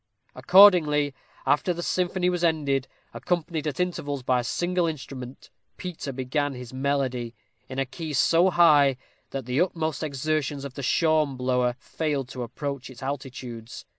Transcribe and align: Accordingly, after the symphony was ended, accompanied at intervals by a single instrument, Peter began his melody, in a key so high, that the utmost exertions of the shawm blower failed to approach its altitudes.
Accordingly, 0.33 1.13
after 1.45 1.75
the 1.75 1.83
symphony 1.83 2.27
was 2.27 2.43
ended, 2.43 2.87
accompanied 3.13 3.67
at 3.67 3.79
intervals 3.79 4.23
by 4.23 4.39
a 4.39 4.43
single 4.43 4.87
instrument, 4.87 5.51
Peter 5.77 6.11
began 6.11 6.55
his 6.55 6.73
melody, 6.73 7.35
in 7.69 7.77
a 7.77 7.85
key 7.85 8.13
so 8.13 8.49
high, 8.49 8.97
that 9.29 9.45
the 9.45 9.61
utmost 9.61 10.01
exertions 10.01 10.65
of 10.65 10.73
the 10.73 10.81
shawm 10.81 11.37
blower 11.37 11.75
failed 11.77 12.29
to 12.29 12.41
approach 12.41 12.89
its 12.89 13.03
altitudes. 13.03 13.85